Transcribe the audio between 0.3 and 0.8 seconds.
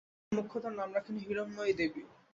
মোক্ষদার